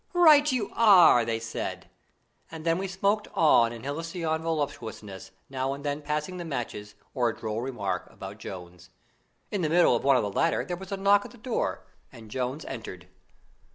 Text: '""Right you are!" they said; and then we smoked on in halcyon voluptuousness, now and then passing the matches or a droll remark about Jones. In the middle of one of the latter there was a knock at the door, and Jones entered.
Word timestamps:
'""Right 0.29 0.51
you 0.51 0.71
are!" 0.73 1.23
they 1.23 1.39
said; 1.39 1.87
and 2.49 2.65
then 2.65 2.79
we 2.79 2.87
smoked 2.87 3.27
on 3.35 3.71
in 3.71 3.83
halcyon 3.83 4.41
voluptuousness, 4.41 5.29
now 5.47 5.73
and 5.73 5.83
then 5.85 6.01
passing 6.01 6.37
the 6.37 6.43
matches 6.43 6.95
or 7.13 7.29
a 7.29 7.35
droll 7.37 7.61
remark 7.61 8.09
about 8.11 8.39
Jones. 8.39 8.89
In 9.51 9.61
the 9.61 9.69
middle 9.69 9.95
of 9.95 10.03
one 10.03 10.15
of 10.17 10.23
the 10.23 10.31
latter 10.31 10.65
there 10.65 10.75
was 10.75 10.91
a 10.91 10.97
knock 10.97 11.23
at 11.25 11.29
the 11.29 11.37
door, 11.37 11.85
and 12.11 12.31
Jones 12.31 12.65
entered. 12.65 13.09